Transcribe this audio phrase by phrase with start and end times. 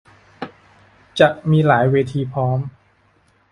[1.19, 2.59] จะมีหลายเวทีพร้อม